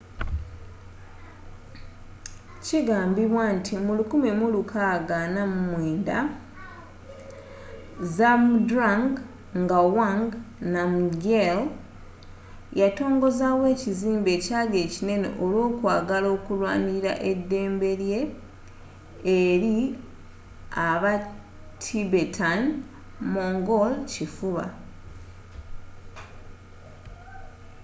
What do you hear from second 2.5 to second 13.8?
kigambibwa nti mu 1649 zhabdrung ngawang namgyel yatongozawo